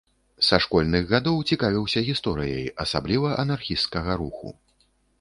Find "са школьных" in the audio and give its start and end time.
0.45-1.03